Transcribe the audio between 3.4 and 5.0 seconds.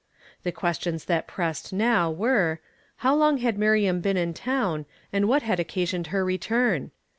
Miriam l)een in town,